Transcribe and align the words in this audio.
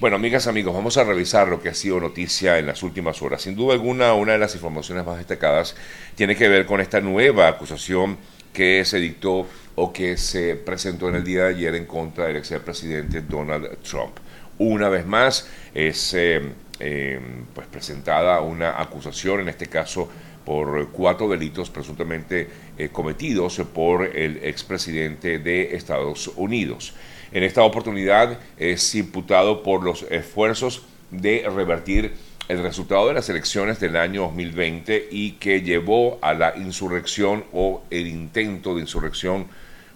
Bueno, 0.00 0.16
amigas, 0.16 0.46
amigos, 0.46 0.72
vamos 0.72 0.96
a 0.96 1.04
revisar 1.04 1.48
lo 1.48 1.60
que 1.60 1.68
ha 1.68 1.74
sido 1.74 2.00
noticia 2.00 2.58
en 2.58 2.66
las 2.66 2.82
últimas 2.82 3.20
horas. 3.20 3.42
Sin 3.42 3.54
duda 3.54 3.74
alguna, 3.74 4.14
una 4.14 4.32
de 4.32 4.38
las 4.38 4.54
informaciones 4.54 5.04
más 5.04 5.18
destacadas 5.18 5.76
tiene 6.14 6.34
que 6.36 6.48
ver 6.48 6.64
con 6.64 6.80
esta 6.80 7.02
nueva 7.02 7.48
acusación 7.48 8.16
que 8.54 8.82
se 8.86 8.98
dictó 8.98 9.46
o 9.74 9.92
que 9.92 10.16
se 10.16 10.56
presentó 10.56 11.10
en 11.10 11.16
el 11.16 11.24
día 11.24 11.44
de 11.44 11.54
ayer 11.54 11.74
en 11.74 11.84
contra 11.84 12.28
del 12.28 12.36
expresidente 12.36 13.20
Donald 13.20 13.76
Trump. 13.82 14.16
Una 14.56 14.88
vez 14.88 15.04
más 15.04 15.46
es 15.74 16.14
eh, 16.14 16.40
eh, 16.78 17.20
pues 17.54 17.66
presentada 17.66 18.40
una 18.40 18.80
acusación, 18.80 19.40
en 19.40 19.50
este 19.50 19.66
caso 19.66 20.08
por 20.46 20.88
cuatro 20.92 21.28
delitos 21.28 21.68
presuntamente 21.68 22.48
eh, 22.78 22.88
cometidos 22.88 23.60
por 23.74 24.16
el 24.16 24.38
expresidente 24.44 25.40
de 25.40 25.76
Estados 25.76 26.28
Unidos. 26.36 26.94
En 27.32 27.44
esta 27.44 27.62
oportunidad 27.62 28.38
es 28.58 28.92
imputado 28.96 29.62
por 29.62 29.84
los 29.84 30.02
esfuerzos 30.10 30.82
de 31.12 31.48
revertir 31.48 32.12
el 32.48 32.60
resultado 32.60 33.06
de 33.06 33.14
las 33.14 33.28
elecciones 33.28 33.78
del 33.78 33.94
año 33.94 34.22
2020 34.22 35.08
y 35.12 35.32
que 35.32 35.62
llevó 35.62 36.18
a 36.22 36.34
la 36.34 36.56
insurrección 36.56 37.44
o 37.52 37.84
el 37.90 38.08
intento 38.08 38.74
de 38.74 38.80
insurrección, 38.80 39.46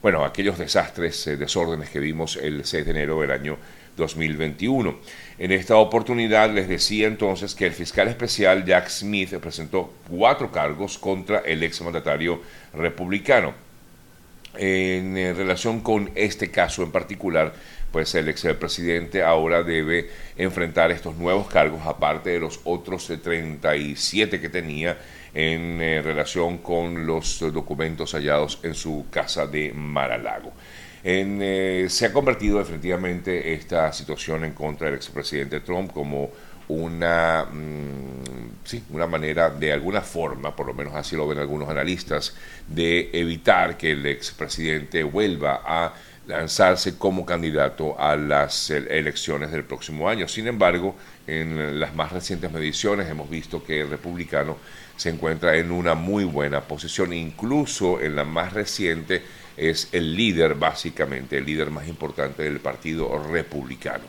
bueno, 0.00 0.24
aquellos 0.24 0.58
desastres, 0.58 1.26
eh, 1.26 1.36
desórdenes 1.36 1.90
que 1.90 1.98
vimos 1.98 2.36
el 2.36 2.64
6 2.64 2.84
de 2.84 2.90
enero 2.92 3.20
del 3.20 3.32
año 3.32 3.58
2021. 3.96 4.96
En 5.38 5.50
esta 5.50 5.74
oportunidad 5.76 6.54
les 6.54 6.68
decía 6.68 7.08
entonces 7.08 7.56
que 7.56 7.66
el 7.66 7.72
fiscal 7.72 8.06
especial 8.06 8.64
Jack 8.64 8.88
Smith 8.88 9.34
presentó 9.38 9.92
cuatro 10.08 10.52
cargos 10.52 10.98
contra 10.98 11.38
el 11.38 11.64
exmandatario 11.64 12.40
republicano 12.72 13.63
en 14.56 15.16
eh, 15.16 15.32
relación 15.32 15.80
con 15.80 16.10
este 16.14 16.50
caso 16.50 16.82
en 16.82 16.90
particular, 16.90 17.52
pues 17.92 18.14
el 18.14 18.28
expresidente 18.28 19.22
ahora 19.22 19.62
debe 19.62 20.10
enfrentar 20.36 20.90
estos 20.90 21.16
nuevos 21.16 21.46
cargos, 21.46 21.86
aparte 21.86 22.30
de 22.30 22.40
los 22.40 22.60
otros 22.64 23.12
37 23.22 24.40
que 24.40 24.48
tenía 24.48 24.98
en 25.32 25.80
eh, 25.80 26.02
relación 26.02 26.58
con 26.58 27.06
los 27.06 27.40
documentos 27.52 28.12
hallados 28.12 28.58
en 28.62 28.74
su 28.74 29.06
casa 29.10 29.46
de 29.46 29.72
Maralago. 29.72 30.52
En, 31.04 31.38
eh, 31.42 31.86
se 31.90 32.06
ha 32.06 32.12
convertido 32.12 32.58
definitivamente 32.58 33.52
esta 33.52 33.92
situación 33.92 34.44
en 34.44 34.52
contra 34.52 34.86
del 34.86 34.96
expresidente 34.96 35.60
Trump 35.60 35.92
como 35.92 36.30
una, 36.68 37.46
mm, 37.50 38.64
sí, 38.64 38.82
una 38.90 39.06
manera 39.06 39.50
de 39.50 39.72
alguna 39.72 40.00
forma, 40.00 40.54
por 40.56 40.66
lo 40.66 40.74
menos 40.74 40.94
así 40.94 41.16
lo 41.16 41.28
ven 41.28 41.38
algunos 41.38 41.68
analistas, 41.68 42.34
de 42.66 43.10
evitar 43.12 43.76
que 43.76 43.92
el 43.92 44.06
expresidente 44.06 45.02
vuelva 45.02 45.62
a 45.64 45.94
lanzarse 46.26 46.96
como 46.96 47.26
candidato 47.26 48.00
a 48.00 48.16
las 48.16 48.70
elecciones 48.70 49.52
del 49.52 49.64
próximo 49.64 50.08
año. 50.08 50.26
Sin 50.26 50.46
embargo, 50.46 50.96
en 51.26 51.78
las 51.78 51.94
más 51.94 52.12
recientes 52.12 52.50
mediciones 52.50 53.08
hemos 53.08 53.28
visto 53.28 53.62
que 53.62 53.80
el 53.80 53.90
republicano 53.90 54.56
se 54.96 55.10
encuentra 55.10 55.56
en 55.56 55.70
una 55.70 55.94
muy 55.94 56.24
buena 56.24 56.62
posición, 56.62 57.12
incluso 57.12 58.00
en 58.00 58.16
la 58.16 58.24
más 58.24 58.52
reciente 58.52 59.22
es 59.56 59.88
el 59.92 60.16
líder, 60.16 60.54
básicamente, 60.54 61.38
el 61.38 61.46
líder 61.46 61.70
más 61.70 61.86
importante 61.88 62.42
del 62.42 62.60
Partido 62.60 63.22
Republicano. 63.30 64.04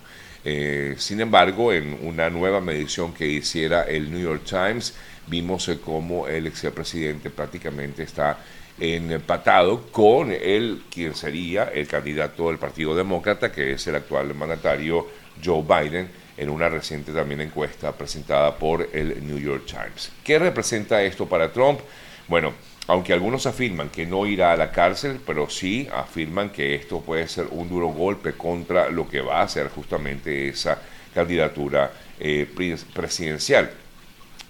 Eh, 0.48 0.94
sin 1.00 1.20
embargo, 1.22 1.74
en 1.74 1.98
una 2.04 2.30
nueva 2.30 2.62
medición 2.62 3.14
que 3.14 3.28
hiciera 3.28 3.82
el 3.82 4.12
New 4.12 4.22
York 4.22 4.44
Times, 4.46 4.94
vimos 5.26 5.68
eh, 5.70 5.80
cómo 5.84 6.28
el 6.28 6.46
expresidente 6.46 7.32
prácticamente 7.32 8.04
está 8.04 8.38
empatado 8.78 9.88
con 9.90 10.32
el 10.32 10.84
quien 10.92 11.16
sería 11.16 11.64
el 11.74 11.88
candidato 11.88 12.50
del 12.50 12.60
Partido 12.60 12.96
Demócrata, 12.96 13.52
que 13.52 13.72
es 13.72 13.88
el 13.88 13.96
actual 13.96 14.36
mandatario 14.36 15.08
Joe 15.44 15.64
Biden, 15.64 16.10
en 16.38 16.50
una 16.50 16.70
reciente 16.70 17.12
también 17.12 17.42
encuesta 17.42 17.92
presentada 17.94 18.56
por 18.56 18.90
el 18.94 19.26
New 19.26 19.40
York 19.40 19.66
Times. 19.66 20.12
¿Qué 20.24 20.38
representa 20.38 21.02
esto 21.02 21.26
para 21.26 21.52
Trump? 21.52 21.80
Bueno, 22.28 22.54
aunque 22.88 23.14
algunos 23.14 23.46
afirman 23.46 23.90
que 23.90 24.06
no 24.06 24.28
irá 24.28 24.52
a 24.52 24.58
la 24.58 24.72
cárcel, 24.72 25.20
pero 25.26 25.50
sí 25.50 25.88
afirman 25.94 26.52
que 26.52 26.76
esto 26.76 27.02
puede 27.02 27.28
ser 27.28 27.48
un 27.52 27.68
duro 27.68 27.88
golpe 27.88 28.34
contra 28.34 28.90
lo 28.90 29.08
que 29.08 29.22
va 29.22 29.42
a 29.42 29.48
ser 29.48 29.70
justamente 29.70 30.50
esa 30.50 30.80
candidatura 31.14 31.92
eh, 32.20 32.48
presidencial. 32.94 33.72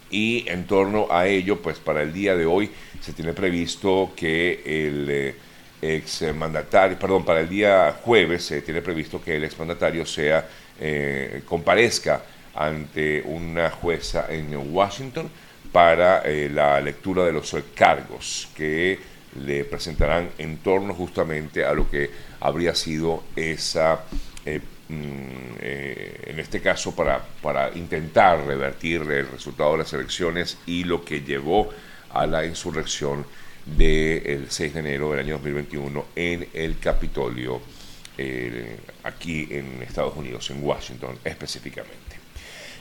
Y 0.10 0.46
en 0.48 0.68
torno 0.68 1.08
a 1.10 1.28
ello, 1.28 1.62
pues 1.62 1.80
para 1.80 2.02
el 2.02 2.14
día 2.14 2.36
de 2.36 2.46
hoy 2.46 2.70
se 3.02 3.14
tiene 3.14 3.34
previsto 3.34 4.12
que 4.16 4.62
el 4.66 5.08
eh, 5.10 5.36
ex 5.82 6.34
mandatario, 6.36 7.00
perdón, 7.00 7.24
para 7.24 7.42
el 7.42 7.50
día 7.50 8.00
jueves 8.04 8.46
se 8.46 8.62
tiene 8.62 8.82
previsto 8.82 9.22
que 9.22 9.38
el 9.38 9.44
exmandatario 9.46 10.06
sea, 10.06 10.48
eh, 10.80 11.42
comparezca 11.46 12.24
ante 12.54 13.22
una 13.22 13.70
jueza 13.70 14.28
en 14.30 14.54
Washington 14.74 15.30
para 15.76 16.22
eh, 16.22 16.50
la 16.50 16.80
lectura 16.80 17.26
de 17.26 17.34
los 17.34 17.54
cargos 17.76 18.48
que 18.56 18.98
le 19.46 19.66
presentarán 19.66 20.30
en 20.38 20.60
torno 20.60 20.94
justamente 20.94 21.66
a 21.66 21.74
lo 21.74 21.92
que 21.92 22.10
habría 22.40 22.74
sido 22.74 23.26
esa, 23.36 24.06
eh, 24.46 24.62
mm, 24.88 24.94
eh, 25.60 26.22
en 26.28 26.40
este 26.40 26.62
caso, 26.62 26.96
para, 26.96 27.22
para 27.42 27.76
intentar 27.76 28.46
revertir 28.46 29.02
el 29.02 29.28
resultado 29.28 29.74
de 29.74 29.80
las 29.80 29.92
elecciones 29.92 30.60
y 30.66 30.86
lo 30.86 31.04
que 31.04 31.20
llevó 31.20 31.70
a 32.14 32.26
la 32.26 32.46
insurrección 32.46 33.26
del 33.66 34.46
6 34.50 34.76
de 34.76 34.80
enero 34.80 35.12
del 35.12 35.20
año 35.26 35.34
2021 35.34 36.06
en 36.16 36.48
el 36.54 36.80
Capitolio, 36.80 37.60
aquí 39.04 39.50
en 39.52 39.84
Estados 39.84 40.16
Unidos, 40.16 40.50
en 40.52 40.64
Washington 40.64 41.20
específicamente. 41.26 42.25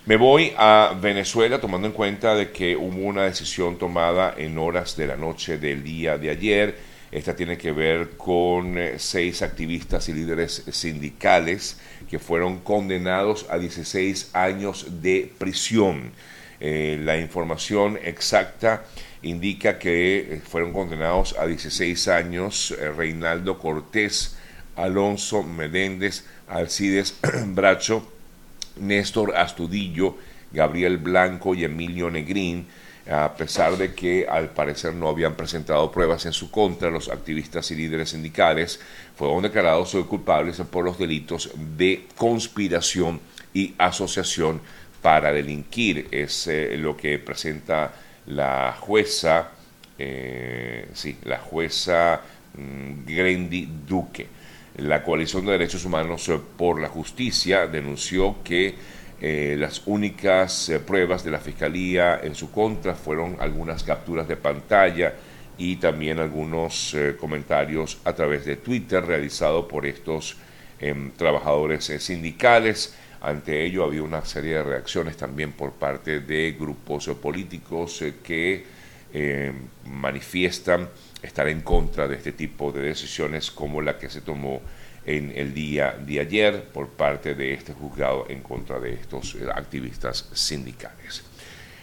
Me 0.06 0.18
voy 0.18 0.52
a 0.58 0.94
Venezuela 1.00 1.62
tomando 1.62 1.86
en 1.86 1.94
cuenta 1.94 2.34
de 2.34 2.50
que 2.50 2.76
hubo 2.76 3.06
una 3.06 3.22
decisión 3.22 3.78
tomada 3.78 4.34
en 4.36 4.58
horas 4.58 4.98
de 4.98 5.06
la 5.06 5.16
noche 5.16 5.56
del 5.56 5.82
día 5.82 6.18
de 6.18 6.28
ayer. 6.28 6.76
Esta 7.10 7.34
tiene 7.34 7.56
que 7.56 7.72
ver 7.72 8.10
con 8.18 8.76
eh, 8.76 8.98
seis 8.98 9.40
activistas 9.40 10.10
y 10.10 10.12
líderes 10.12 10.62
sindicales 10.72 11.80
que 12.10 12.18
fueron 12.18 12.58
condenados 12.58 13.46
a 13.48 13.56
16 13.56 14.34
años 14.34 15.00
de 15.00 15.32
prisión. 15.38 16.12
Eh, 16.60 17.00
la 17.02 17.16
información 17.16 17.98
exacta 18.04 18.84
indica 19.22 19.78
que 19.78 20.18
eh, 20.18 20.42
fueron 20.46 20.74
condenados 20.74 21.34
a 21.38 21.46
16 21.46 22.08
años 22.08 22.76
Reinaldo 22.94 23.58
Cortés, 23.58 24.36
Alonso 24.76 25.42
Meléndez, 25.42 26.26
Alcides 26.46 27.18
Bracho, 27.46 28.06
Néstor 28.76 29.36
Astudillo, 29.36 30.16
Gabriel 30.52 30.98
Blanco 30.98 31.54
y 31.54 31.64
Emilio 31.64 32.10
Negrín, 32.10 32.66
a 33.10 33.34
pesar 33.34 33.76
de 33.76 33.92
que 33.94 34.26
al 34.28 34.50
parecer 34.50 34.94
no 34.94 35.08
habían 35.08 35.34
presentado 35.34 35.90
pruebas 35.90 36.24
en 36.24 36.32
su 36.32 36.50
contra, 36.50 36.90
los 36.90 37.10
activistas 37.10 37.70
y 37.70 37.74
líderes 37.74 38.10
sindicales 38.10 38.80
fueron 39.14 39.42
declarados 39.42 39.94
culpables 40.08 40.60
por 40.70 40.84
los 40.84 40.98
delitos 40.98 41.50
de 41.76 42.06
conspiración 42.16 43.20
y 43.52 43.74
asociación 43.76 44.60
para 45.02 45.32
delinquir. 45.32 46.08
Es 46.10 46.46
eh, 46.46 46.76
lo 46.78 46.96
que 46.96 47.18
presenta 47.18 47.92
la 48.26 48.74
jueza, 48.80 49.50
eh, 49.98 50.88
sí, 50.94 51.18
la 51.24 51.38
jueza 51.38 52.22
mm, 52.56 53.04
Grendi 53.04 53.68
Duque. 53.86 54.26
La 54.76 55.04
Coalición 55.04 55.46
de 55.46 55.52
Derechos 55.52 55.84
Humanos 55.84 56.28
eh, 56.28 56.40
por 56.56 56.80
la 56.80 56.88
Justicia 56.88 57.68
denunció 57.68 58.42
que 58.42 58.74
eh, 59.20 59.54
las 59.56 59.82
únicas 59.86 60.68
eh, 60.68 60.80
pruebas 60.80 61.22
de 61.22 61.30
la 61.30 61.38
Fiscalía 61.38 62.18
en 62.20 62.34
su 62.34 62.50
contra 62.50 62.96
fueron 62.96 63.36
algunas 63.38 63.84
capturas 63.84 64.26
de 64.26 64.36
pantalla 64.36 65.14
y 65.56 65.76
también 65.76 66.18
algunos 66.18 66.96
comentarios 67.20 67.98
a 68.04 68.12
través 68.12 68.44
de 68.44 68.56
Twitter 68.56 69.04
realizados 69.04 69.66
por 69.66 69.86
estos 69.86 70.36
em, 70.80 71.12
trabajadores 71.12 71.84
sindicales. 72.00 72.96
Ante 73.20 73.64
ello 73.64 73.84
había 73.84 74.02
una 74.02 74.24
serie 74.24 74.54
de 74.54 74.64
reacciones 74.64 75.16
también 75.16 75.52
por 75.52 75.70
parte 75.70 76.18
de 76.18 76.56
grupos 76.58 77.06
políticos 77.22 78.02
que 78.24 78.64
manifiestan 79.84 80.88
estar 81.24 81.48
en 81.48 81.62
contra 81.62 82.06
de 82.06 82.16
este 82.16 82.32
tipo 82.32 82.70
de 82.70 82.82
decisiones 82.82 83.50
como 83.50 83.80
la 83.80 83.98
que 83.98 84.08
se 84.08 84.20
tomó 84.20 84.60
en 85.06 85.32
el 85.34 85.52
día 85.52 85.92
de 85.92 86.20
ayer 86.20 86.64
por 86.64 86.88
parte 86.88 87.34
de 87.34 87.52
este 87.52 87.72
juzgado 87.72 88.26
en 88.28 88.40
contra 88.40 88.78
de 88.78 88.94
estos 88.94 89.34
eh, 89.34 89.46
activistas 89.54 90.28
sindicales. 90.32 91.24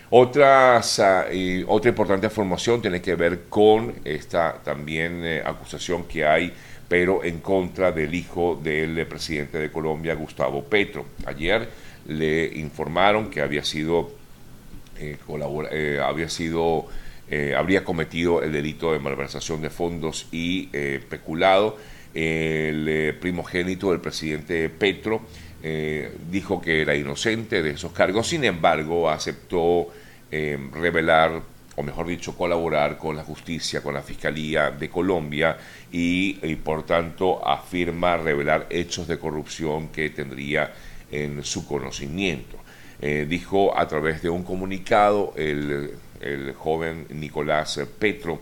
Otras, 0.09 0.99
ah, 0.99 1.25
otra 1.67 1.89
importante 1.89 2.27
información 2.27 2.81
tiene 2.81 3.01
que 3.01 3.15
ver 3.15 3.43
con 3.47 3.93
esta 4.03 4.59
también 4.63 5.23
eh, 5.23 5.41
acusación 5.43 6.03
que 6.03 6.25
hay, 6.25 6.51
pero 6.89 7.23
en 7.23 7.39
contra 7.39 7.91
del 7.91 8.13
hijo 8.13 8.59
del 8.61 9.07
presidente 9.07 9.57
de 9.57 9.71
Colombia, 9.71 10.13
Gustavo 10.15 10.63
Petro. 10.65 11.05
Ayer 11.25 11.69
le 12.07 12.45
informaron 12.57 13.29
que 13.29 13.41
había 13.41 13.63
sido, 13.63 14.11
eh, 14.99 16.01
había 16.03 16.27
sido 16.27 16.87
eh, 17.33 17.55
habría 17.55 17.85
cometido 17.85 18.43
el 18.43 18.51
delito 18.51 18.91
de 18.91 18.99
malversación 18.99 19.61
de 19.61 19.69
fondos 19.69 20.27
y 20.33 20.67
eh, 20.73 21.01
peculado. 21.09 21.77
El 22.13 22.85
eh, 22.89 23.13
primogénito 23.13 23.91
del 23.91 24.01
presidente 24.01 24.67
Petro 24.67 25.21
dijo 26.31 26.59
que 26.59 26.81
era 26.81 26.95
inocente 26.95 27.61
de 27.61 27.69
esos 27.69 27.91
cargos, 27.91 28.27
sin 28.27 28.43
embargo 28.43 29.11
aceptó 29.11 29.89
revelar, 30.31 31.39
o 31.75 31.83
mejor 31.83 32.07
dicho, 32.07 32.35
colaborar 32.35 32.97
con 32.97 33.15
la 33.15 33.23
justicia, 33.23 33.83
con 33.83 33.93
la 33.93 34.01
Fiscalía 34.01 34.71
de 34.71 34.89
Colombia 34.89 35.55
y, 35.91 36.33
por 36.55 36.83
tanto 36.83 37.47
afirma 37.47 38.17
revelar 38.17 38.65
hechos 38.71 39.07
de 39.07 39.19
corrupción 39.19 39.89
que 39.89 40.09
tendría 40.09 40.73
en 41.11 41.43
su 41.43 41.67
conocimiento. 41.67 42.57
Dijo 42.99 43.77
a 43.77 43.87
través 43.87 44.23
de 44.23 44.29
un 44.29 44.41
comunicado 44.41 45.35
el, 45.37 45.91
el 46.21 46.53
joven 46.53 47.07
Nicolás 47.09 47.79
Petro, 47.99 48.41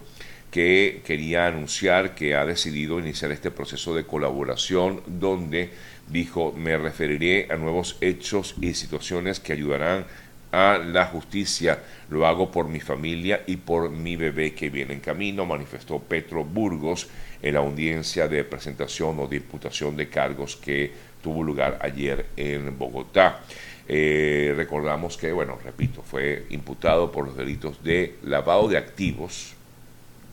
que 0.52 1.02
quería 1.06 1.48
anunciar 1.48 2.16
que 2.16 2.36
ha 2.36 2.46
decidido 2.46 3.00
iniciar 3.00 3.32
este 3.32 3.52
proceso 3.52 3.94
de 3.96 4.06
colaboración 4.06 5.02
donde 5.06 5.70
dijo 6.08 6.54
me 6.58 6.78
referiré 6.78 7.48
a 7.52 7.56
nuevos 7.56 7.98
hechos 8.02 8.56
y 8.60 8.74
situaciones 8.74 9.40
que 9.40 9.54
ayudarán 9.54 10.06
a 10.52 10.78
la 10.78 11.06
justicia. 11.06 11.80
Lo 12.10 12.26
hago 12.26 12.52
por 12.52 12.68
mi 12.68 12.80
familia 12.80 13.44
y 13.46 13.58
por 13.58 13.92
mi 13.92 14.16
bebé 14.16 14.54
que 14.54 14.70
viene 14.70 14.94
en 14.94 15.00
camino, 15.00 15.46
manifestó 15.46 16.00
Petro 16.00 16.44
Burgos 16.44 17.08
en 17.42 17.54
la 17.54 17.60
audiencia 17.60 18.28
de 18.28 18.44
presentación 18.44 19.20
o 19.20 19.28
de 19.28 19.38
imputación 19.38 19.96
de 19.96 20.10
cargos 20.10 20.56
que 20.56 20.92
tuvo 21.22 21.44
lugar 21.44 21.80
ayer 21.82 22.28
en 22.36 22.78
Bogotá. 22.78 23.42
Eh, 23.92 24.54
recordamos 24.56 25.18
que, 25.18 25.32
bueno, 25.32 25.58
repito, 25.64 26.04
fue 26.04 26.46
imputado 26.52 27.12
por 27.12 27.26
los 27.26 27.36
delitos 27.36 27.84
de 27.84 28.16
lavado 28.24 28.68
de 28.68 28.78
activos, 28.78 29.56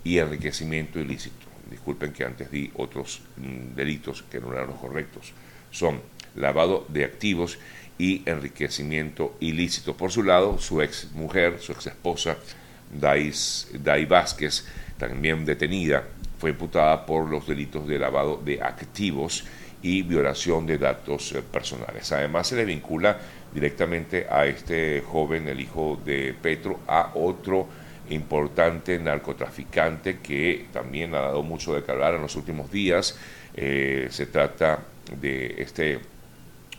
y 0.07 0.19
enriquecimiento 0.19 1.01
ilícito. 1.01 1.47
Disculpen 1.69 2.13
que 2.13 2.25
antes 2.25 2.49
di 2.49 2.71
otros 2.77 3.23
mm, 3.37 3.75
delitos 3.75 4.23
que 4.31 4.41
no 4.41 4.53
eran 4.53 4.69
los 4.69 4.77
correctos. 4.77 5.33
Son 5.73 6.01
lavado 6.37 6.87
de 6.89 7.05
activos 7.05 7.59
y 7.99 8.23
enriquecimiento 8.25 9.37
ilícito. 9.41 9.97
Por 9.97 10.13
su 10.13 10.23
lado, 10.23 10.59
su 10.59 10.81
ex 10.81 11.11
mujer, 11.13 11.59
su 11.61 11.73
ex 11.73 11.89
esposa, 11.89 12.37
Dai 12.93 14.05
Vázquez, 14.07 14.65
también 14.97 15.45
detenida, 15.45 16.05
fue 16.39 16.51
imputada 16.51 17.05
por 17.05 17.29
los 17.29 17.49
delitos 17.49 17.89
de 17.89 17.99
lavado 17.99 18.41
de 18.45 18.63
activos 18.63 19.45
y 19.83 20.03
violación 20.03 20.67
de 20.67 20.79
datos 20.79 21.33
eh, 21.33 21.43
personales. 21.43 22.13
Además, 22.13 22.47
se 22.47 22.57
le 22.57 22.65
vincula 22.65 23.19
directamente 23.53 24.27
a 24.31 24.47
este 24.47 25.03
joven, 25.03 25.49
el 25.49 25.61
hijo 25.61 25.99
de 26.05 26.35
Petro, 26.41 26.81
a 26.87 27.13
otro 27.15 27.67
importante 28.11 28.99
narcotraficante 28.99 30.19
que 30.19 30.67
también 30.73 31.15
ha 31.15 31.21
dado 31.21 31.43
mucho 31.43 31.75
de 31.75 31.91
hablar 31.91 32.15
en 32.15 32.23
los 32.23 32.37
últimos 32.37 32.71
días. 32.71 33.19
Eh, 33.55 34.09
se 34.11 34.27
trata 34.27 34.81
de 35.21 35.55
este 35.59 35.99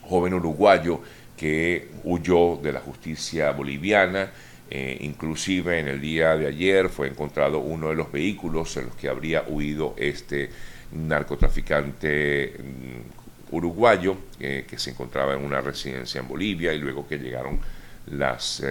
joven 0.02 0.34
uruguayo 0.34 1.02
que 1.36 1.90
huyó 2.04 2.58
de 2.58 2.72
la 2.72 2.80
justicia 2.80 3.52
boliviana. 3.52 4.32
Eh, 4.70 4.98
inclusive 5.02 5.80
en 5.80 5.88
el 5.88 6.02
día 6.02 6.36
de 6.36 6.48
ayer 6.48 6.90
fue 6.90 7.08
encontrado 7.08 7.60
uno 7.60 7.90
de 7.90 7.96
los 7.96 8.12
vehículos 8.12 8.76
en 8.76 8.88
los 8.88 8.96
que 8.96 9.08
habría 9.08 9.44
huido 9.48 9.96
este 9.98 10.50
narcotraficante 10.92 12.54
mm, 12.60 13.27
uruguayo 13.52 14.18
eh, 14.40 14.66
que 14.68 14.78
se 14.78 14.92
encontraba 14.92 15.34
en 15.34 15.44
una 15.44 15.62
residencia 15.62 16.20
en 16.20 16.28
Bolivia 16.28 16.74
y 16.74 16.80
luego 16.80 17.08
que 17.08 17.18
llegaron 17.18 17.60
las, 18.08 18.64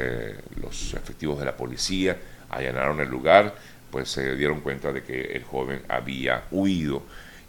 los 0.63 0.95
efectivos 0.95 1.39
de 1.39 1.45
la 1.45 1.55
policía 1.55 2.17
allanaron 2.51 3.01
el 3.01 3.09
lugar, 3.09 3.55
pues 3.91 4.11
se 4.11 4.37
dieron 4.37 4.61
cuenta 4.61 4.93
de 4.93 5.03
que 5.03 5.21
el 5.21 5.45
joven 5.45 5.83
había 5.89 6.45
huido 6.51 7.03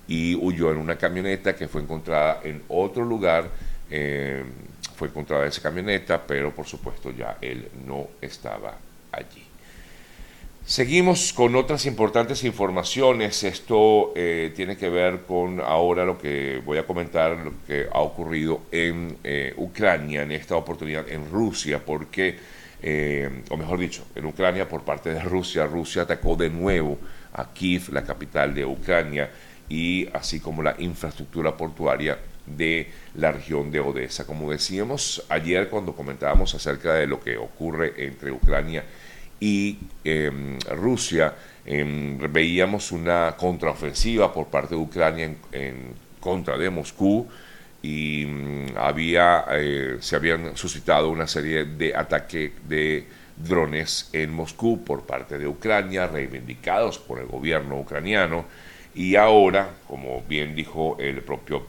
y 0.07 0.35
huyó 0.35 0.71
en 0.71 0.77
una 0.77 0.97
camioneta 0.97 1.55
que 1.55 1.67
fue 1.67 1.81
encontrada 1.81 2.41
en 2.43 2.63
otro 2.69 3.03
lugar. 3.03 3.49
Eh, 3.89 4.43
fue 4.95 5.09
encontrada 5.09 5.45
esa 5.45 5.61
camioneta, 5.61 6.25
pero 6.25 6.53
por 6.53 6.65
supuesto 6.65 7.11
ya 7.11 7.37
él 7.41 7.69
no 7.85 8.07
estaba 8.21 8.75
allí. 9.11 9.46
Seguimos 10.67 11.31
con 11.31 11.55
otras 11.55 11.85
importantes 11.85 12.43
informaciones. 12.43 13.41
Esto 13.45 14.11
eh, 14.17 14.51
tiene 14.53 14.75
que 14.75 14.89
ver 14.89 15.21
con 15.21 15.61
ahora 15.61 16.03
lo 16.03 16.17
que 16.17 16.61
voy 16.65 16.77
a 16.77 16.85
comentar, 16.85 17.37
lo 17.37 17.53
que 17.65 17.87
ha 17.89 18.01
ocurrido 18.01 18.63
en 18.69 19.17
eh, 19.23 19.53
Ucrania, 19.55 20.23
en 20.23 20.33
esta 20.33 20.57
oportunidad 20.57 21.07
en 21.07 21.31
Rusia, 21.31 21.79
porque 21.85 22.35
eh, 22.83 23.43
o 23.49 23.55
mejor 23.55 23.79
dicho, 23.79 24.07
en 24.13 24.25
Ucrania 24.25 24.67
por 24.67 24.83
parte 24.83 25.13
de 25.13 25.21
Rusia. 25.21 25.65
Rusia 25.65 26.01
atacó 26.01 26.35
de 26.35 26.49
nuevo 26.49 26.99
a 27.31 27.53
Kiev, 27.53 27.93
la 27.93 28.03
capital 28.03 28.53
de 28.53 28.65
Ucrania, 28.65 29.31
y 29.69 30.09
así 30.11 30.41
como 30.41 30.61
la 30.61 30.75
infraestructura 30.79 31.55
portuaria 31.55 32.19
de 32.45 32.91
la 33.15 33.31
región 33.31 33.71
de 33.71 33.79
Odessa. 33.79 34.27
Como 34.27 34.51
decíamos 34.51 35.23
ayer 35.29 35.69
cuando 35.69 35.95
comentábamos 35.95 36.53
acerca 36.55 36.93
de 36.95 37.07
lo 37.07 37.21
que 37.21 37.37
ocurre 37.37 37.93
entre 38.05 38.33
Ucrania 38.33 38.83
y 38.83 39.06
em, 39.39 40.57
Rusia, 40.75 41.33
em, 41.65 42.17
veíamos 42.17 42.91
una 42.91 43.35
contraofensiva 43.37 44.33
por 44.33 44.47
parte 44.47 44.75
de 44.75 44.81
Ucrania 44.81 45.35
en 45.51 45.93
contra 46.19 46.57
de 46.57 46.69
Moscú, 46.69 47.27
y 47.81 48.25
mm, 48.25 48.77
había, 48.77 49.45
eh, 49.51 49.97
se 49.99 50.15
habían 50.15 50.57
suscitado 50.57 51.09
una 51.09 51.27
serie 51.27 51.65
de 51.65 51.95
ataques 51.95 52.51
de 52.67 53.05
drones 53.35 54.09
en 54.13 54.33
Moscú 54.33 54.83
por 54.83 55.05
parte 55.05 55.37
de 55.37 55.47
Ucrania, 55.47 56.07
reivindicados 56.07 56.97
por 56.97 57.19
el 57.19 57.27
gobierno 57.27 57.79
ucraniano, 57.79 58.45
y 58.95 59.15
ahora, 59.15 59.69
como 59.87 60.23
bien 60.27 60.55
dijo 60.55 60.97
el 60.99 61.21
propio 61.21 61.67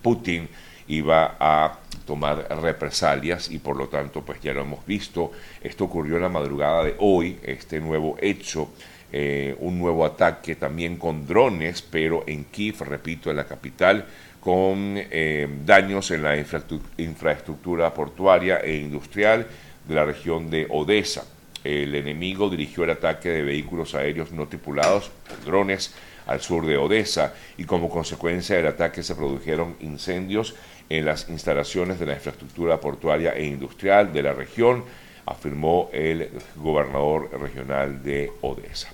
Putin, 0.00 0.48
iba 0.88 1.36
a 1.38 1.78
tomar 2.06 2.46
represalias 2.60 3.50
y 3.50 3.58
por 3.58 3.76
lo 3.76 3.88
tanto 3.88 4.22
pues 4.22 4.40
ya 4.40 4.52
lo 4.52 4.62
hemos 4.62 4.84
visto, 4.86 5.32
esto 5.62 5.84
ocurrió 5.84 6.16
en 6.16 6.22
la 6.22 6.28
madrugada 6.28 6.84
de 6.84 6.94
hoy, 6.98 7.38
este 7.42 7.80
nuevo 7.80 8.16
hecho, 8.20 8.68
eh, 9.12 9.54
un 9.60 9.78
nuevo 9.78 10.04
ataque 10.04 10.56
también 10.56 10.96
con 10.96 11.26
drones, 11.26 11.82
pero 11.82 12.24
en 12.26 12.44
Kiev, 12.44 12.80
repito, 12.80 13.30
en 13.30 13.36
la 13.36 13.46
capital, 13.46 14.06
con 14.40 14.94
eh, 14.96 15.48
daños 15.64 16.10
en 16.10 16.22
la 16.22 16.36
infraestructura 16.36 17.94
portuaria 17.94 18.58
e 18.58 18.76
industrial 18.76 19.46
de 19.88 19.94
la 19.94 20.04
región 20.04 20.50
de 20.50 20.66
Odessa. 20.68 21.24
El 21.64 21.94
enemigo 21.94 22.50
dirigió 22.50 22.84
el 22.84 22.90
ataque 22.90 23.30
de 23.30 23.42
vehículos 23.42 23.94
aéreos 23.94 24.30
no 24.32 24.46
tripulados, 24.46 25.10
drones, 25.44 25.94
al 26.26 26.40
sur 26.40 26.64
de 26.66 26.76
Odessa 26.76 27.34
y 27.58 27.64
como 27.64 27.90
consecuencia 27.90 28.56
del 28.56 28.66
ataque 28.66 29.02
se 29.02 29.14
produjeron 29.14 29.76
incendios 29.80 30.54
en 30.88 31.04
las 31.04 31.28
instalaciones 31.28 31.98
de 31.98 32.06
la 32.06 32.14
infraestructura 32.14 32.80
portuaria 32.80 33.32
e 33.32 33.44
industrial 33.44 34.12
de 34.12 34.22
la 34.22 34.32
región, 34.32 34.84
afirmó 35.26 35.90
el 35.92 36.30
gobernador 36.56 37.30
regional 37.40 38.02
de 38.02 38.30
Odessa. 38.42 38.92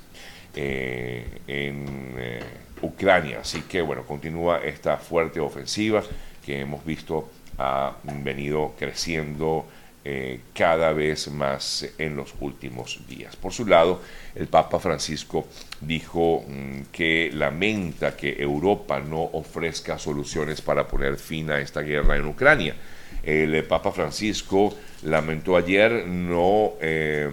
Eh, 0.54 1.24
en 1.46 2.14
eh, 2.18 2.40
Ucrania. 2.82 3.40
Así 3.40 3.62
que 3.62 3.80
bueno, 3.82 4.04
continúa 4.04 4.58
esta 4.64 4.96
fuerte 4.96 5.38
ofensiva 5.38 6.02
que 6.44 6.60
hemos 6.60 6.84
visto 6.84 7.30
ha 7.58 7.94
venido 8.02 8.74
creciendo 8.78 9.66
eh, 10.02 10.40
cada 10.54 10.95
vez 10.95 11.28
más 11.28 11.87
en 11.99 12.16
los 12.16 12.35
últimos 12.40 13.00
días. 13.07 13.37
Por 13.37 13.52
su 13.52 13.66
lado, 13.66 14.00
el 14.35 14.47
Papa 14.47 14.78
Francisco 14.78 15.47
dijo 15.83 16.42
mm, 16.49 16.85
que 16.90 17.30
lamenta 17.35 18.16
que 18.16 18.42
Europa 18.42 18.99
no 18.99 19.21
ofrezca 19.21 19.99
soluciones 19.99 20.62
para 20.62 20.88
poner 20.88 21.16
fin 21.16 21.50
a 21.50 21.61
esta 21.61 21.83
guerra 21.83 22.16
en 22.16 22.26
Ucrania. 22.26 22.75
El 23.23 23.62
Papa 23.64 23.92
Francisco 23.92 24.75
lamentó 25.02 25.57
ayer 25.57 26.07
no... 26.07 26.73
Eh, 26.80 27.30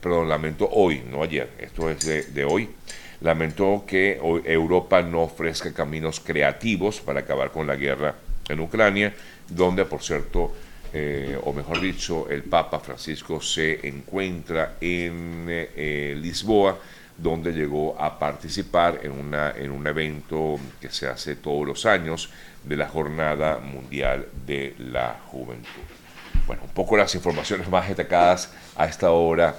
perdón, 0.00 0.28
lamentó 0.28 0.68
hoy, 0.72 1.02
no 1.08 1.22
ayer, 1.22 1.50
esto 1.58 1.88
es 1.88 2.04
de, 2.04 2.22
de 2.24 2.44
hoy, 2.44 2.68
lamentó 3.20 3.84
que 3.86 4.20
Europa 4.44 5.02
no 5.02 5.22
ofrezca 5.22 5.72
caminos 5.72 6.20
creativos 6.20 7.00
para 7.00 7.20
acabar 7.20 7.50
con 7.50 7.66
la 7.66 7.76
guerra 7.76 8.14
en 8.48 8.60
Ucrania, 8.60 9.14
donde, 9.48 9.84
por 9.84 10.02
cierto, 10.02 10.52
eh, 10.92 11.38
o 11.44 11.52
mejor 11.52 11.80
dicho, 11.80 12.28
el 12.28 12.42
Papa 12.42 12.80
Francisco 12.80 13.40
se 13.40 13.86
encuentra 13.86 14.76
en 14.80 15.46
eh, 15.48 16.16
Lisboa, 16.20 16.78
donde 17.16 17.52
llegó 17.52 18.00
a 18.00 18.18
participar 18.18 19.00
en, 19.02 19.12
una, 19.12 19.52
en 19.52 19.70
un 19.70 19.86
evento 19.86 20.58
que 20.80 20.90
se 20.90 21.06
hace 21.06 21.36
todos 21.36 21.66
los 21.66 21.86
años 21.86 22.30
de 22.64 22.76
la 22.76 22.88
Jornada 22.88 23.58
Mundial 23.58 24.26
de 24.46 24.74
la 24.78 25.20
Juventud. 25.26 25.82
Bueno, 26.46 26.62
un 26.64 26.70
poco 26.70 26.96
las 26.96 27.14
informaciones 27.14 27.68
más 27.68 27.86
destacadas 27.86 28.52
a 28.74 28.86
esta 28.86 29.10
hora 29.10 29.54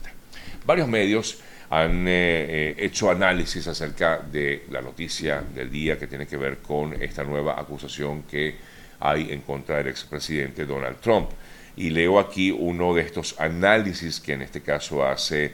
Varios 0.67 0.89
medios 0.89 1.39
han 1.71 2.09
eh, 2.09 2.71
eh, 2.71 2.75
hecho 2.79 3.09
análisis 3.11 3.69
acerca 3.69 4.19
de 4.19 4.65
la 4.71 4.83
noticia 4.83 5.41
del 5.41 5.71
día 5.71 5.97
que 5.99 6.09
tiene 6.09 6.27
que 6.27 6.37
ver 6.37 6.59
con 6.59 7.01
esta 7.01 7.23
nueva 7.23 7.59
acusación 7.59 8.25
que 8.25 8.57
hay 8.99 9.33
en 9.33 9.43
contra 9.43 9.77
del 9.79 9.87
expresidente 9.89 10.67
Donald 10.67 10.99
Trump. 11.01 11.31
Y 11.77 11.91
leo 11.91 12.19
aquí 12.19 12.51
uno 12.51 12.93
de 12.93 13.03
estos 13.03 13.39
análisis 13.41 14.19
que 14.21 14.33
en 14.35 14.43
este 14.43 14.61
caso 14.61 15.07
hace, 15.07 15.53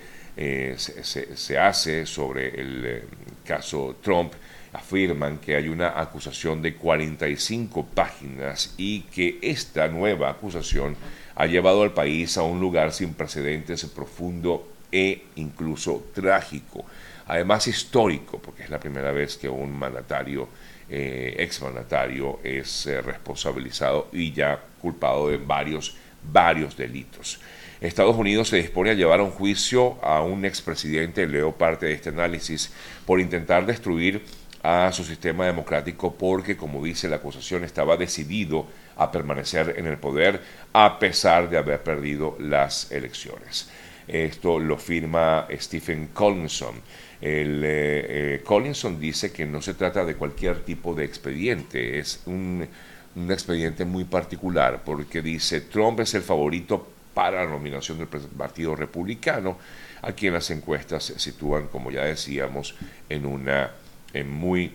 se, 0.76 1.58
hace 1.58 2.06
sobre 2.06 2.60
el 2.60 3.02
caso 3.46 3.98
Trump 4.02 4.32
afirman 4.72 5.38
que 5.38 5.56
hay 5.56 5.68
una 5.68 5.98
acusación 6.00 6.62
de 6.62 6.74
45 6.74 7.86
páginas 7.86 8.74
y 8.76 9.00
que 9.02 9.38
esta 9.42 9.88
nueva 9.88 10.30
acusación 10.30 10.96
ha 11.34 11.46
llevado 11.46 11.82
al 11.82 11.92
país 11.92 12.36
a 12.36 12.42
un 12.42 12.60
lugar 12.60 12.92
sin 12.92 13.14
precedentes 13.14 13.84
profundo 13.86 14.68
e 14.90 15.26
incluso 15.36 16.08
trágico, 16.14 16.84
además 17.26 17.66
histórico, 17.66 18.38
porque 18.38 18.64
es 18.64 18.70
la 18.70 18.80
primera 18.80 19.12
vez 19.12 19.36
que 19.36 19.48
un 19.48 19.70
mandatario, 19.70 20.48
eh, 20.88 21.36
exmandatario, 21.38 22.40
es 22.42 22.86
eh, 22.86 23.00
responsabilizado 23.02 24.08
y 24.12 24.32
ya 24.32 24.58
culpado 24.80 25.28
de 25.28 25.36
varios, 25.36 25.96
varios 26.32 26.76
delitos. 26.76 27.40
Estados 27.80 28.16
Unidos 28.16 28.48
se 28.48 28.56
dispone 28.56 28.90
a 28.90 28.94
llevar 28.94 29.20
a 29.20 29.22
un 29.22 29.30
juicio 29.30 30.02
a 30.02 30.22
un 30.22 30.44
expresidente, 30.44 31.28
leo 31.28 31.52
parte 31.52 31.86
de 31.86 31.92
este 31.92 32.08
análisis, 32.08 32.72
por 33.06 33.20
intentar 33.20 33.66
destruir 33.66 34.24
a 34.70 34.92
su 34.92 35.02
sistema 35.02 35.46
democrático 35.46 36.12
porque, 36.12 36.54
como 36.54 36.84
dice 36.84 37.08
la 37.08 37.16
acusación, 37.16 37.64
estaba 37.64 37.96
decidido 37.96 38.66
a 38.98 39.10
permanecer 39.10 39.76
en 39.78 39.86
el 39.86 39.96
poder 39.96 40.42
a 40.74 40.98
pesar 40.98 41.48
de 41.48 41.56
haber 41.56 41.82
perdido 41.82 42.36
las 42.38 42.92
elecciones. 42.92 43.70
Esto 44.06 44.58
lo 44.58 44.76
firma 44.76 45.46
Stephen 45.50 46.08
Collinson. 46.08 46.74
El, 47.18 47.64
eh, 47.64 48.34
eh, 48.34 48.42
Collinson 48.44 49.00
dice 49.00 49.32
que 49.32 49.46
no 49.46 49.62
se 49.62 49.72
trata 49.72 50.04
de 50.04 50.16
cualquier 50.16 50.62
tipo 50.66 50.94
de 50.94 51.06
expediente, 51.06 51.98
es 51.98 52.20
un, 52.26 52.68
un 53.16 53.32
expediente 53.32 53.86
muy 53.86 54.04
particular 54.04 54.82
porque 54.84 55.22
dice 55.22 55.62
Trump 55.62 56.00
es 56.00 56.12
el 56.12 56.22
favorito 56.22 56.86
para 57.14 57.42
la 57.42 57.50
nominación 57.50 57.96
del 57.96 58.08
Partido 58.08 58.76
Republicano, 58.76 59.56
a 60.02 60.12
quien 60.12 60.34
las 60.34 60.50
encuestas 60.50 61.04
se 61.04 61.18
sitúan, 61.18 61.68
como 61.68 61.90
ya 61.90 62.04
decíamos, 62.04 62.74
en 63.08 63.24
una 63.24 63.70
en 64.12 64.30
muy 64.30 64.72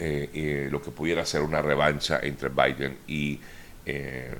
eh, 0.00 0.30
eh, 0.32 0.68
lo 0.70 0.80
que 0.80 0.92
pudiera 0.92 1.26
ser 1.26 1.42
una 1.42 1.60
revancha 1.60 2.20
entre 2.22 2.50
Biden 2.50 2.98
y 3.08 3.40
eh, 3.84 4.32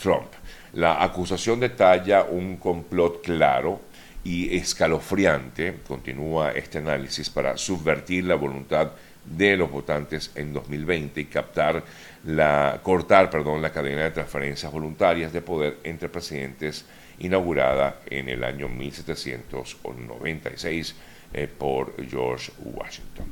Trump. 0.00 0.28
La 0.72 1.02
acusación 1.02 1.60
detalla 1.60 2.24
un 2.24 2.56
complot 2.56 3.22
claro 3.22 3.82
y 4.24 4.56
escalofriante, 4.56 5.80
continúa 5.86 6.52
este 6.52 6.78
análisis, 6.78 7.28
para 7.28 7.58
subvertir 7.58 8.24
la 8.24 8.36
voluntad 8.36 8.92
de 9.24 9.56
los 9.56 9.70
votantes 9.70 10.30
en 10.34 10.52
2020 10.54 11.20
y 11.20 11.26
captar 11.26 11.84
la, 12.24 12.80
cortar 12.82 13.30
perdón, 13.30 13.60
la 13.60 13.72
cadena 13.72 14.04
de 14.04 14.12
transferencias 14.12 14.72
voluntarias 14.72 15.32
de 15.32 15.42
poder 15.42 15.78
entre 15.84 16.08
presidentes 16.08 16.86
inaugurada 17.18 18.00
en 18.06 18.28
el 18.28 18.42
año 18.42 18.68
1796 18.68 20.94
eh, 21.36 21.48
por 21.48 21.94
George 22.08 22.52
Washington. 22.62 23.26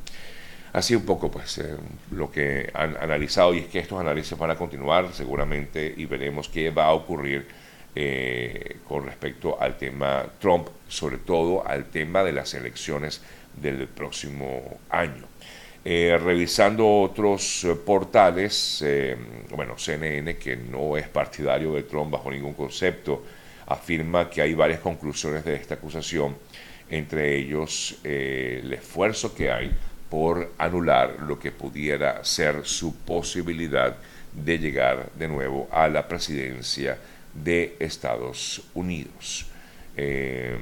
Así 0.72 0.96
un 0.96 1.04
poco 1.04 1.30
pues 1.30 1.58
eh, 1.58 1.76
lo 2.10 2.32
que 2.32 2.68
han 2.74 2.96
analizado 2.96 3.54
y 3.54 3.60
es 3.60 3.66
que 3.66 3.78
estos 3.78 4.00
análisis 4.00 4.36
van 4.36 4.50
a 4.50 4.56
continuar 4.56 5.12
seguramente 5.12 5.94
y 5.96 6.06
veremos 6.06 6.48
qué 6.48 6.70
va 6.70 6.86
a 6.86 6.92
ocurrir 6.94 7.46
eh, 7.94 8.78
con 8.88 9.06
respecto 9.06 9.60
al 9.60 9.78
tema 9.78 10.26
Trump, 10.40 10.66
sobre 10.88 11.18
todo 11.18 11.64
al 11.64 11.84
tema 11.84 12.24
de 12.24 12.32
las 12.32 12.54
elecciones 12.54 13.22
del 13.54 13.86
próximo 13.86 14.80
año. 14.90 15.26
revisando 15.84 17.02
otros 17.02 17.64
portales, 17.86 18.84
bueno, 19.50 19.78
CNN, 19.78 20.38
que 20.38 20.56
no 20.56 20.96
es 20.96 21.06
partidario 21.06 21.74
de 21.74 21.84
Trump 21.84 22.10
bajo 22.10 22.32
ningún 22.32 22.54
concepto, 22.54 23.22
afirma 23.66 24.28
que 24.28 24.42
hay 24.42 24.54
varias 24.54 24.80
conclusiones 24.80 25.44
de 25.44 25.54
esta 25.54 25.74
acusación 25.74 26.34
entre 26.92 27.38
ellos 27.38 27.96
eh, 28.04 28.60
el 28.62 28.74
esfuerzo 28.74 29.34
que 29.34 29.50
hay 29.50 29.74
por 30.10 30.52
anular 30.58 31.20
lo 31.26 31.38
que 31.38 31.50
pudiera 31.50 32.22
ser 32.22 32.66
su 32.66 32.96
posibilidad 32.96 33.96
de 34.30 34.58
llegar 34.58 35.10
de 35.14 35.26
nuevo 35.26 35.68
a 35.72 35.88
la 35.88 36.06
presidencia 36.06 36.98
de 37.32 37.76
Estados 37.80 38.62
Unidos. 38.74 39.46
Eh, 39.96 40.54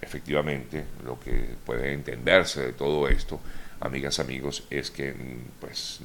efectivamente, 0.00 0.84
lo 1.04 1.20
que 1.20 1.54
puede 1.64 1.92
entenderse 1.92 2.60
de 2.60 2.72
todo 2.72 3.06
esto, 3.06 3.38
amigas, 3.78 4.18
amigos, 4.18 4.66
es 4.68 4.90
que 4.90 5.14
pues 5.60 6.00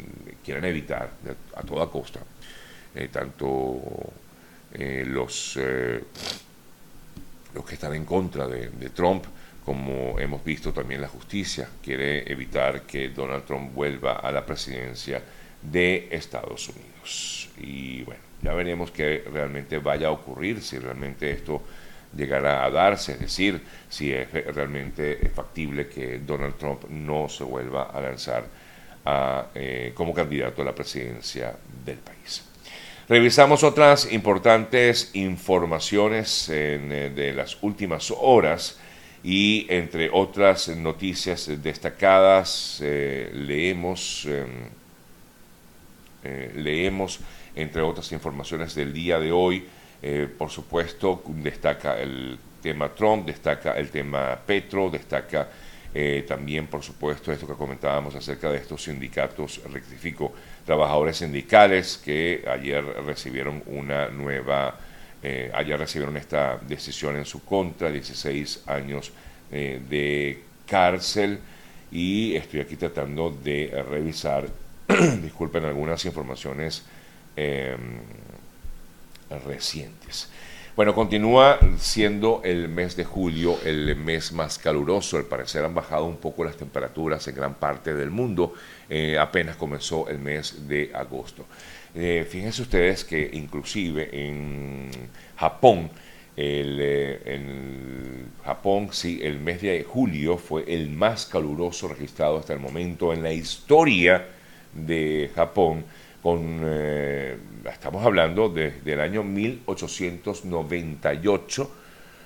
quieren 0.45 0.65
evitar 0.65 1.09
a 1.55 1.63
toda 1.63 1.87
costa 1.87 2.19
eh, 2.93 3.09
tanto 3.11 3.81
los, 5.05 5.57
los 7.55 7.65
que 7.65 7.73
están 7.73 7.95
en 7.95 8.05
contra 8.05 8.47
de 8.47 8.91
Trump 8.93 9.25
como 9.67 10.17
hemos 10.17 10.45
visto 10.45 10.71
también 10.71 11.01
la 11.01 11.09
justicia 11.09 11.67
quiere 11.83 12.31
evitar 12.31 12.83
que 12.83 13.09
Donald 13.09 13.43
Trump 13.43 13.73
vuelva 13.73 14.13
a 14.13 14.31
la 14.31 14.45
presidencia 14.45 15.21
de 15.61 16.07
Estados 16.09 16.69
Unidos. 16.69 17.49
Y 17.59 18.01
bueno, 18.03 18.21
ya 18.41 18.53
veremos 18.53 18.91
qué 18.91 19.25
realmente 19.29 19.79
vaya 19.79 20.07
a 20.07 20.11
ocurrir, 20.11 20.61
si 20.61 20.79
realmente 20.79 21.29
esto 21.31 21.61
llegará 22.15 22.63
a 22.63 22.69
darse, 22.69 23.11
es 23.11 23.19
decir, 23.19 23.61
si 23.89 24.13
es 24.13 24.31
realmente 24.31 25.29
factible 25.35 25.89
que 25.89 26.19
Donald 26.19 26.55
Trump 26.55 26.85
no 26.87 27.27
se 27.27 27.43
vuelva 27.43 27.91
a 27.93 27.99
lanzar 27.99 28.45
eh, 29.53 29.91
como 29.93 30.13
candidato 30.13 30.61
a 30.61 30.65
la 30.65 30.75
presidencia 30.75 31.53
del 31.83 31.97
país. 31.97 32.41
Revisamos 33.09 33.65
otras 33.65 34.13
importantes 34.13 35.09
informaciones 35.11 36.47
eh, 36.47 37.11
de 37.13 37.33
las 37.33 37.57
últimas 37.61 38.13
horas 38.17 38.79
y 39.23 39.65
entre 39.69 40.09
otras 40.11 40.67
noticias 40.69 41.49
destacadas 41.61 42.79
eh, 42.83 43.31
leemos, 43.33 44.25
em, 44.25 44.47
eh, 46.23 46.51
leemos, 46.55 47.19
entre 47.55 47.81
otras 47.81 48.11
informaciones 48.11 48.75
del 48.75 48.93
día 48.93 49.19
de 49.19 49.31
hoy, 49.31 49.65
eh, 50.01 50.27
por 50.37 50.49
supuesto, 50.49 51.23
destaca 51.27 51.99
el 51.99 52.37
tema 52.61 52.89
Trump, 52.93 53.25
destaca 53.25 53.73
el 53.73 53.89
tema 53.89 54.37
Petro, 54.45 54.89
destaca 54.89 55.49
también, 56.27 56.67
por 56.67 56.83
supuesto, 56.83 57.31
esto 57.31 57.47
que 57.47 57.55
comentábamos 57.55 58.13
acerca 58.13 58.51
de 58.51 58.59
estos 58.59 58.83
sindicatos, 58.83 59.59
rectifico, 59.73 60.31
trabajadores 60.63 61.17
sindicales 61.17 61.97
que 61.97 62.45
ayer 62.47 62.83
recibieron 63.03 63.63
una 63.65 64.07
nueva 64.09 64.77
eh, 65.23 65.51
ayer 65.53 65.79
recibieron 65.79 66.17
esta 66.17 66.57
decisión 66.57 67.15
en 67.17 67.25
su 67.25 67.43
contra, 67.43 67.91
16 67.91 68.63
años 68.67 69.11
eh, 69.51 69.81
de 69.89 70.43
cárcel 70.67 71.39
y 71.91 72.35
estoy 72.35 72.59
aquí 72.59 72.75
tratando 72.75 73.31
de 73.31 73.83
revisar, 73.89 74.47
disculpen, 75.21 75.65
algunas 75.65 76.05
informaciones 76.05 76.83
em, 77.35 77.99
recientes. 79.45 80.29
Bueno, 80.77 80.93
continúa 80.93 81.57
siendo 81.79 82.41
el 82.43 82.69
mes 82.69 82.95
de 82.95 83.03
julio 83.03 83.57
el 83.65 83.95
mes 83.95 84.31
más 84.31 84.59
caluroso. 84.59 85.17
Al 85.17 85.25
parecer 85.25 85.65
han 85.65 85.73
bajado 85.73 86.05
un 86.05 86.17
poco 86.17 86.43
las 86.43 86.55
temperaturas 86.55 87.27
en 87.27 87.33
gran 87.33 87.55
parte 87.55 87.95
del 87.95 88.11
mundo. 88.11 88.53
Eh, 88.87 89.17
apenas 89.17 89.55
comenzó 89.55 90.07
el 90.07 90.19
mes 90.19 90.67
de 90.67 90.91
agosto. 90.93 91.47
Eh, 91.95 92.27
fíjense 92.29 92.61
ustedes 92.61 93.03
que 93.03 93.27
inclusive 93.33 94.09
en 94.11 94.91
Japón 95.35 95.89
El, 96.35 96.77
eh, 96.79 97.21
en 97.25 98.31
Japón, 98.45 98.89
sí, 98.91 99.19
el 99.23 99.39
mes 99.39 99.61
de 99.63 99.83
julio 99.83 100.37
fue 100.37 100.63
el 100.67 100.91
más 100.91 101.25
caluroso 101.25 101.87
registrado 101.87 102.37
hasta 102.37 102.53
el 102.53 102.59
momento 102.59 103.11
en 103.11 103.23
la 103.23 103.33
historia 103.33 104.27
de 104.73 105.31
Japón, 105.33 105.85
eh, 106.35 107.37
estamos 107.71 108.05
hablando 108.05 108.49
desde 108.49 108.93
el 108.93 108.99
año 108.99 109.23
1898, 109.23 111.71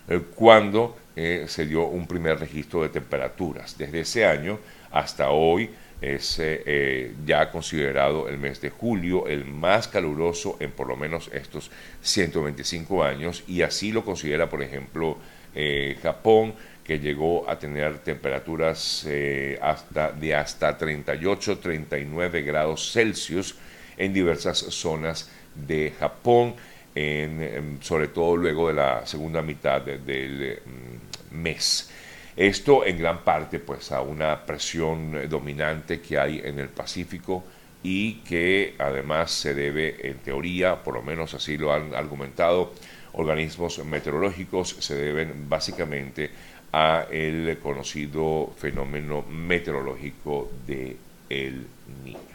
eh, 0.09 0.21
cuando 0.33 0.97
se 1.13 1.65
dio 1.65 1.85
un 1.85 2.07
primer 2.07 2.39
registro 2.39 2.83
de 2.83 2.89
temperaturas. 2.89 3.77
Desde 3.77 3.99
ese 3.99 4.25
año 4.25 4.59
hasta 4.91 5.29
hoy 5.29 5.69
es 6.01 6.37
eh, 6.39 7.13
ya 7.25 7.51
considerado 7.51 8.27
el 8.27 8.39
mes 8.39 8.59
de 8.59 8.71
julio 8.71 9.27
el 9.27 9.45
más 9.45 9.87
caluroso 9.87 10.57
en 10.59 10.71
por 10.71 10.87
lo 10.87 10.97
menos 10.97 11.29
estos 11.31 11.69
125 12.01 13.03
años 13.03 13.43
y 13.47 13.61
así 13.61 13.91
lo 13.91 14.03
considera 14.03 14.49
por 14.49 14.63
ejemplo 14.63 15.17
eh, 15.53 15.97
Japón 16.01 16.55
que 16.83 16.99
llegó 16.99 17.47
a 17.47 17.59
tener 17.59 17.99
temperaturas 17.99 19.05
eh, 19.07 19.59
hasta, 19.61 20.11
de 20.11 20.33
hasta 20.33 20.77
38-39 20.77 22.43
grados 22.43 22.91
Celsius 22.91 23.55
en 24.01 24.13
diversas 24.13 24.57
zonas 24.57 25.29
de 25.53 25.93
Japón, 25.99 26.55
sobre 27.81 28.07
todo 28.07 28.35
luego 28.35 28.67
de 28.69 28.73
la 28.73 29.05
segunda 29.05 29.41
mitad 29.41 29.81
del 29.81 30.59
mm, 30.65 31.35
mes. 31.41 31.89
Esto 32.35 32.85
en 32.85 32.97
gran 32.97 33.23
parte 33.23 33.59
pues 33.59 33.91
a 33.91 34.01
una 34.01 34.45
presión 34.45 35.29
dominante 35.29 36.01
que 36.01 36.17
hay 36.17 36.41
en 36.43 36.59
el 36.59 36.69
Pacífico 36.69 37.43
y 37.83 38.15
que 38.21 38.75
además 38.79 39.31
se 39.31 39.53
debe 39.53 40.07
en 40.07 40.17
teoría, 40.19 40.81
por 40.83 40.95
lo 40.95 41.01
menos 41.01 41.33
así 41.33 41.57
lo 41.57 41.71
han 41.71 41.93
argumentado 41.93 42.73
organismos 43.13 43.83
meteorológicos, 43.85 44.77
se 44.79 44.95
deben 44.95 45.47
básicamente 45.49 46.31
a 46.73 47.05
el 47.11 47.59
conocido 47.59 48.53
fenómeno 48.57 49.23
meteorológico 49.23 50.49
de 50.65 50.97
El 51.29 51.67
Niño. 52.03 52.30